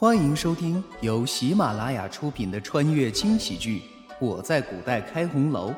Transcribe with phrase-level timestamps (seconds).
[0.00, 3.80] 欢迎收听由喜马拉雅出品的穿越轻喜剧
[4.18, 5.72] 《我在古代开红楼》，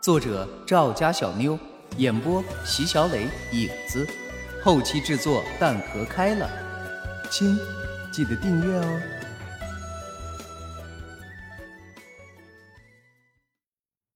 [0.00, 1.58] 作者赵家小妞，
[1.98, 4.08] 演播席小磊、影子，
[4.64, 6.48] 后期制作蛋壳开了。
[7.30, 7.58] 亲，
[8.10, 9.00] 记得订阅哦。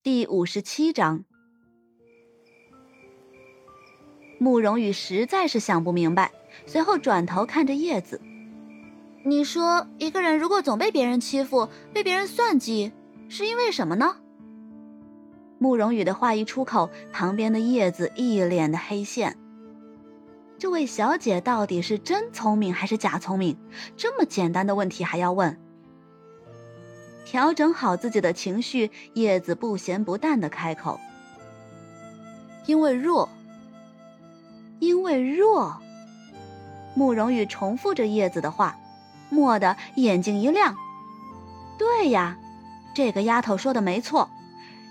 [0.02, 1.26] 第五十七章，
[4.38, 6.32] 慕容羽实在是想不明白，
[6.64, 8.18] 随后转头看着叶子。
[9.24, 12.92] 你说，一个人如果总被别人欺负，被别人算计，
[13.28, 14.16] 是因为什么呢？
[15.58, 19.38] 慕容羽的话一出口，旁边的叶子一脸的黑线。
[20.58, 23.56] 这位小姐到底是真聪明还是假聪明？
[23.96, 25.56] 这么简单的问题还要问？
[27.24, 30.98] 调整好自己的情绪，叶子不咸不淡的开口
[32.66, 33.28] ：“因为弱，
[34.80, 35.80] 因为弱。”
[36.96, 38.76] 慕容羽重复着叶子的话。
[39.32, 40.76] 蓦地眼睛一亮，
[41.78, 42.36] 对呀，
[42.94, 44.28] 这个丫头说的没错。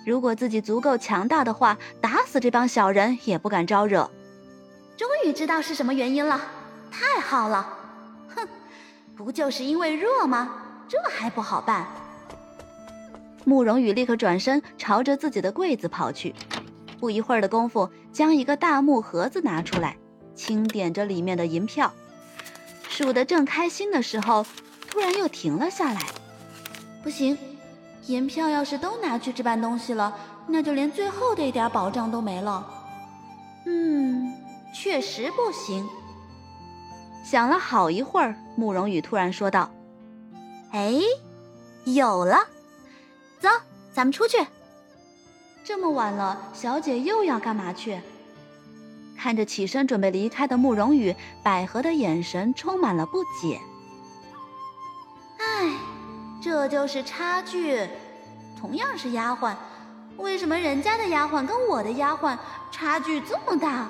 [0.06, 4.10] 如果自己足够强大的话，打死这帮小人也不敢招惹。
[4.98, 6.42] 终于知道是什么原因了，
[6.92, 7.78] 太好了！
[8.36, 8.48] 哼，
[9.16, 10.50] 不就是因为弱吗？
[10.88, 11.86] 这还不好办？
[13.46, 16.34] 慕容羽立刻转身朝着自己的柜子跑去，
[17.00, 19.98] 不一会儿的功夫，将一个大木盒子拿出来，
[20.36, 21.92] 清点着里面的银票。
[23.02, 24.46] 数得正开心的时候，
[24.90, 26.02] 突然又停了下来。
[27.04, 27.38] 不行，
[28.06, 30.16] 银票要是都拿去置办东西了，
[30.48, 32.64] 那就连最后的一点保障都没了。
[33.66, 34.34] 嗯，
[34.74, 35.88] 确实不行。
[37.24, 39.72] 想了好一会儿，慕容羽突然说道
[40.72, 40.94] ：“哎，
[41.86, 42.38] 有了，
[43.40, 43.50] 走，
[43.94, 44.38] 咱们出去。
[45.64, 48.00] 这么晚了，小姐又要干嘛去？”
[49.22, 53.62] 看着起身准备离开的慕容羽，百合的眼神充满了不解。
[55.38, 55.78] 唉，
[56.42, 57.88] 这就是差距。
[58.60, 59.54] 同样是丫鬟，
[60.18, 62.36] 为什么人家的丫鬟跟我的丫鬟
[62.72, 63.88] 差距这么大？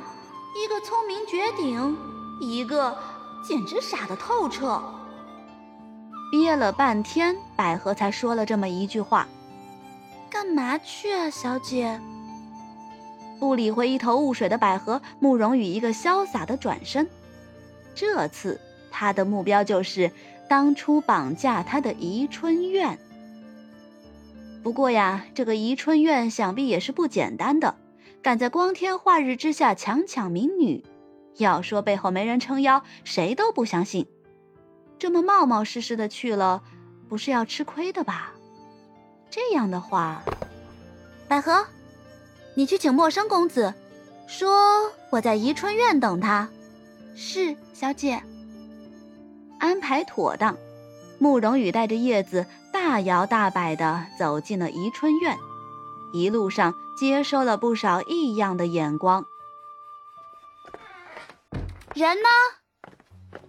[0.53, 1.97] 一个聪明绝顶，
[2.41, 2.97] 一个
[3.41, 4.83] 简直傻得透彻。
[6.29, 9.25] 憋了半天，百合才说了这么一句话
[10.29, 12.01] ：“干嘛去啊，小姐？”
[13.41, 17.09] 不理会一头雾水的百合，慕容羽一个潇洒的转身。
[17.95, 20.11] 这次他的目标就是
[20.47, 22.99] 当初绑架他的宜春院。
[24.61, 27.73] 不过呀，这个宜春院想必也是不简单的，
[28.21, 30.85] 敢在光天化日之下强抢民女，
[31.37, 34.05] 要说背后没人撑腰，谁都不相信。
[34.99, 36.61] 这么冒冒失失的去了，
[37.09, 38.33] 不是要吃亏的吧？
[39.31, 40.21] 这样的话，
[41.27, 41.65] 百合。
[42.53, 43.73] 你去请陌生公子，
[44.27, 46.49] 说我在宜春院等他。
[47.15, 48.21] 是小姐。
[49.59, 50.57] 安排妥当，
[51.19, 55.37] 慕容羽带着叶子大摇大摆地走进了宜春院，
[56.13, 59.25] 一路上接收了不少异样的眼光。
[61.93, 62.29] 人呢？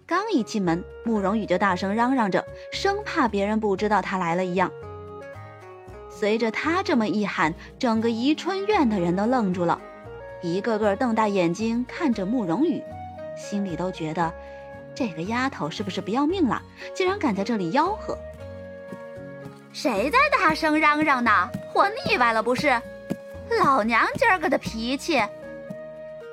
[0.06, 4.70] 刚一进门，慕容羽就大声嚷嚷着，生怕别人不知道他来了一样。
[6.22, 9.76] 随着他这么一喊，整个宜春院的人都愣住了，
[10.40, 12.80] 一个个瞪大眼睛看着慕容羽，
[13.36, 14.32] 心里都觉得
[14.94, 16.62] 这个丫头是不是不要命了，
[16.94, 18.16] 竟然敢在这里吆喝？
[19.72, 21.50] 谁在大声嚷嚷呢？
[21.72, 22.68] 活腻歪了不是？
[23.60, 25.20] 老娘今儿个的脾气！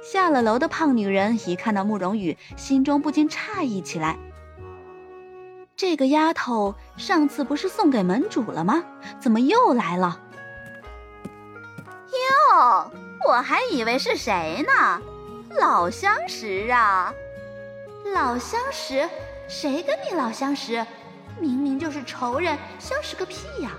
[0.03, 4.15] 下了楼的胖女人一看到慕容羽，心中不禁诧异起来。
[5.79, 8.83] 这个丫头上次不是送给门主了吗？
[9.17, 10.19] 怎么又来了？
[12.51, 12.91] 哟，
[13.25, 15.01] 我还以为是谁呢，
[15.57, 17.13] 老相识啊！
[18.13, 19.07] 老相识？
[19.47, 20.85] 谁跟你老相识？
[21.39, 23.71] 明明就是仇人，相识个屁呀！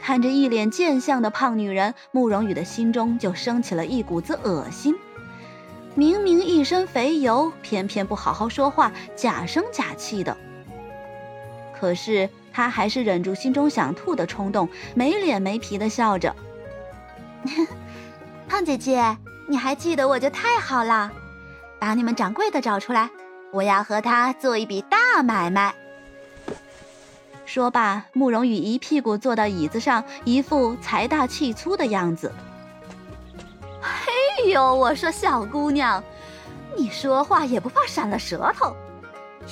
[0.00, 4.96] 看着一脸贱相的胖女人，慕容羽的心中就升起了一股子恶心。
[5.94, 10.34] 明明一身肥油，偏偏不好好说话，假声假气的。
[11.78, 16.34] 可是他还是忍住心中想吐的冲动，没脸没皮的笑着。
[18.48, 19.16] 胖姐姐，
[19.48, 21.12] 你还记得我就太好了。
[21.78, 23.10] 把你们掌柜的找出来，
[23.52, 25.74] 我要和他做一笔大买卖。
[27.44, 32.32] 说罢，慕容羽一屁股坐到椅子上，一副财大气粗的样子。
[33.80, 36.02] 嘿呦，我说小姑娘，
[36.76, 38.74] 你说话也不怕闪了舌头。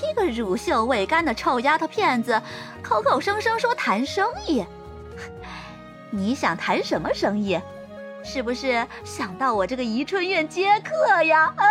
[0.02, 2.40] 一个乳臭未干的臭丫头片子，
[2.82, 4.64] 口口声声说谈生意，
[6.10, 7.60] 你想谈什么生意？
[8.24, 11.54] 是不是想到我这个宜春院接客呀？
[11.56, 11.64] 啊！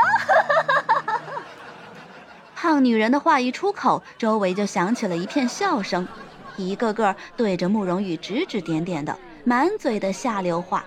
[2.56, 6.08] 胖女人的话一出口，周围就响起了一片笑声，
[6.56, 10.86] 一个个对着慕容羽指指点点的，满嘴的下流话。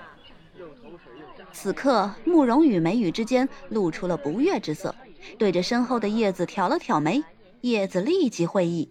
[1.52, 4.94] 此刻，慕容羽眉宇之间露出了不悦之色，
[5.38, 7.23] 对着身后的叶子挑了挑眉，
[7.61, 8.90] 叶子立即会意。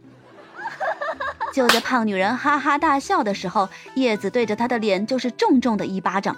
[1.53, 6.35] 就在胖女人哈哈大笑的时候，叶子对着她的脸就是重重的一巴掌，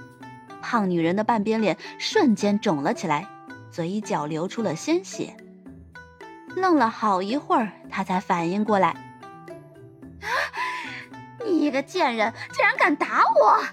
[0.62, 3.28] 胖女人的半边脸瞬间肿了起来，
[3.72, 5.36] 嘴角流出了鲜血。
[6.56, 8.90] 愣了好一会儿，她才反应过来
[10.22, 10.28] ：“啊
[11.46, 13.64] 你一个贱人，竟然敢打我！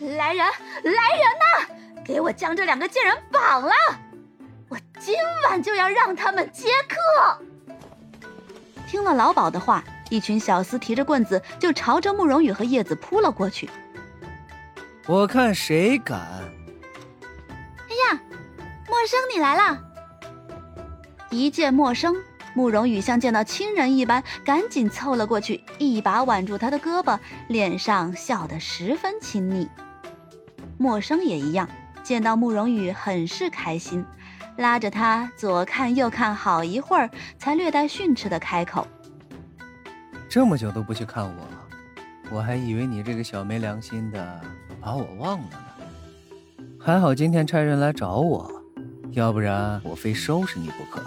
[0.00, 0.46] 来人，
[0.84, 3.72] 来人呐，给我将这两个贱人绑了！
[5.02, 5.16] 我今
[5.50, 7.42] 晚就要让他们接客。”
[8.86, 9.82] 听了老鸨的话。
[10.10, 13.70] 一群小厮提着棍子就朝着慕容羽和叶子扑了过去。
[15.06, 16.20] 我看谁敢！
[16.20, 18.20] 哎呀，
[18.86, 19.78] 陌生你来了！
[21.30, 22.14] 一见陌生，
[22.52, 27.18] 慕容羽像见到亲人一般，赶紧凑了过去，一把挽住他的胳膊，
[27.48, 29.66] 脸上笑得十分亲昵。
[30.76, 31.66] 陌生也一样，
[32.02, 34.04] 见到慕容羽很是开心，
[34.56, 38.86] 拉着他左看右看好一会儿，才略带训斥的开口。
[40.28, 41.48] 这么久都不去看我，
[42.30, 44.40] 我还以为你这个小没良心的
[44.80, 46.64] 把我忘了呢。
[46.80, 48.50] 还好今天差人来找我，
[49.12, 51.02] 要不然我非收拾你不可。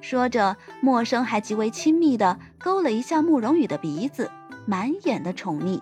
[0.00, 4.30] 说着，陌生还极为亲密的勾了一下慕容羽的鼻子，
[4.66, 5.80] 满眼的宠溺。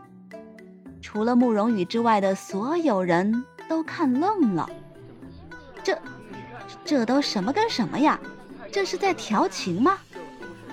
[1.00, 4.68] 除了慕容羽之外的所有人都看愣了。
[5.82, 5.98] 这，
[6.84, 8.18] 这都什么跟什么呀？
[8.70, 9.98] 这是在调情吗？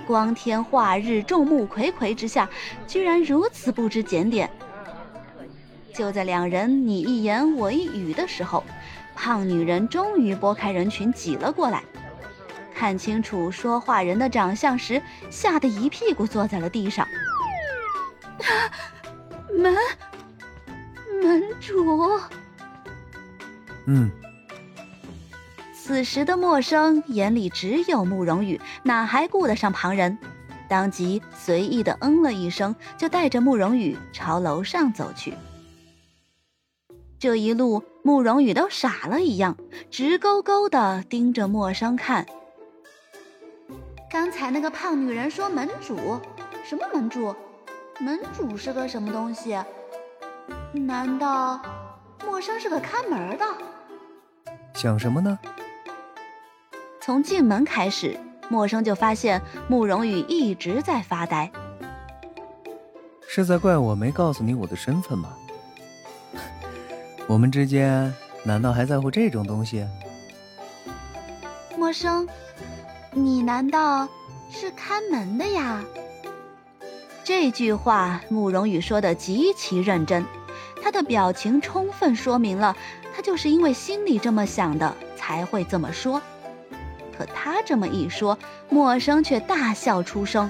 [0.07, 2.49] 光天化日、众目睽睽之下，
[2.87, 4.49] 居然如此不知检点。
[5.93, 8.63] 就在两人你一言我一语的时候，
[9.13, 11.83] 胖女人终于拨开人群挤了过来。
[12.73, 17.05] 看清楚说话人的长相时，吓得一屁股坐在了地上。
[19.51, 19.75] 门，
[21.21, 22.19] 门主。
[23.85, 24.09] 嗯。
[25.89, 30.15] 此时的陌生眼里只有慕容羽，哪还顾得上旁人？
[30.67, 35.33] 当即随意的嗯了一声，就带着慕容羽朝楼上走去。
[37.17, 39.57] 这一路，慕容羽都傻了一样，
[39.89, 42.23] 直勾勾的盯着陌生看。
[44.11, 46.19] 刚才那个胖女人说门主，
[46.63, 47.35] 什么门主？
[47.99, 49.57] 门主是个什么东西？
[50.71, 51.59] 难道
[52.23, 53.45] 陌生是个看门的？
[54.75, 55.39] 想什么呢？
[57.09, 58.15] 从进门开始，
[58.49, 61.51] 陌生就发现慕容羽一直在发呆。
[63.27, 65.33] 是在怪我没告诉你我的身份吗？
[67.25, 68.13] 我们之间
[68.43, 69.83] 难道还在乎这种东西？
[71.75, 72.27] 陌生，
[73.11, 74.07] 你难道
[74.51, 75.83] 是看门的呀？
[77.23, 80.23] 这句话慕容羽说的极其认真，
[80.83, 82.77] 他的表情充分说明了
[83.15, 86.21] 他就是因为心里这么想的才会这么说。
[87.19, 88.39] 可他这么一说，
[88.69, 90.49] 陌生却大笑出声。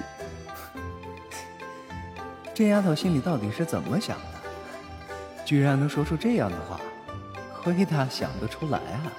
[2.54, 4.24] 这丫头心里到底是怎么想的？
[5.44, 6.80] 居然能说出这样的话，
[7.60, 9.10] 亏她想得出来啊！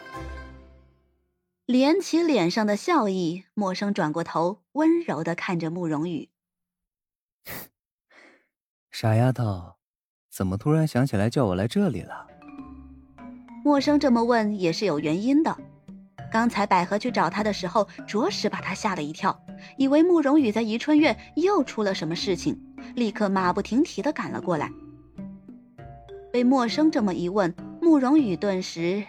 [1.68, 6.30] 敛起脸上的笑意，陌生转过头，温柔的看着慕容羽
[8.90, 9.74] ：“傻丫头，
[10.32, 12.28] 怎么突然想起来叫我来这里了？”
[13.66, 15.58] 陌生这么问也是有原因的。
[16.32, 19.38] 刚才百合去找他的时候，着实把他吓了一跳，
[19.78, 22.58] 以为慕容羽在宜春院又出了什么事情，
[22.96, 24.72] 立刻马不停蹄的赶了过来。
[26.32, 29.04] 被陌生这么一问，慕容羽顿时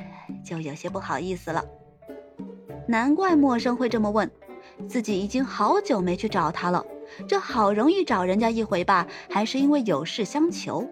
[0.44, 1.64] 就有些不好意思了。
[2.88, 4.28] 难怪陌生会这么问，
[4.88, 6.84] 自己已经好久没去找他了，
[7.28, 10.84] 这好容易找人家一回吧，还是因为有事相求。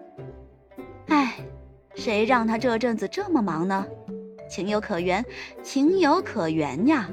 [1.07, 1.35] 唉，
[1.93, 3.85] 谁让他这阵子这么忙呢？
[4.51, 5.25] 情有可原，
[5.63, 7.09] 情有可原呀。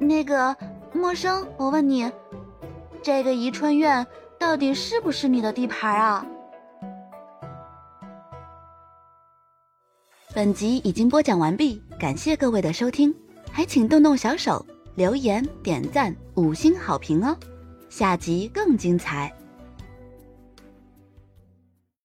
[0.00, 0.54] 那个
[0.92, 2.10] 陌生，我问你，
[3.00, 4.04] 这个宜春院
[4.36, 6.26] 到底是不是你的地盘啊？
[10.34, 13.14] 本集已经播讲完毕，感谢各位的收听，
[13.52, 17.36] 还请动动小手留言、点赞、五星好评哦。
[17.88, 19.32] 下集更精彩。